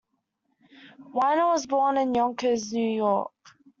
Weiner 1.13 1.45
was 1.45 1.67
born 1.67 1.95
in 1.99 2.15
Yonkers, 2.15 2.73
New 2.73 2.89
York. 2.89 3.31